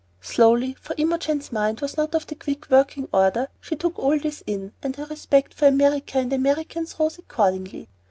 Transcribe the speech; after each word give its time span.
Slowly, 0.21 0.73
for 0.81 0.95
Imogen's 0.97 1.51
mind 1.51 1.79
was 1.81 1.95
not 1.95 2.15
of 2.15 2.25
the 2.25 2.33
quick 2.33 2.71
working 2.71 3.07
order, 3.13 3.49
she 3.59 3.75
took 3.75 3.99
all 3.99 4.17
this 4.17 4.41
in, 4.47 4.73
and 4.81 4.95
her 4.95 5.05
respect 5.05 5.53
for 5.53 5.67
America 5.67 6.17
and 6.17 6.33
Americans 6.33 6.95
rose 6.99 7.19
accordingly. 7.19 7.87